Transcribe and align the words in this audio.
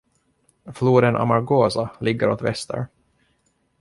Floden 0.73 1.15
Amargosa 1.15 1.89
ligger 1.99 2.29
åt 2.29 2.41
väster. 2.41 2.87